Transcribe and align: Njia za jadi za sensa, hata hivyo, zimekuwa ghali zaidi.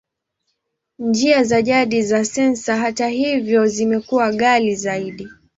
Njia 0.99 1.43
za 1.43 1.61
jadi 1.61 2.01
za 2.03 2.25
sensa, 2.25 2.75
hata 2.77 3.07
hivyo, 3.07 3.67
zimekuwa 3.67 4.31
ghali 4.33 4.75
zaidi. 4.75 5.27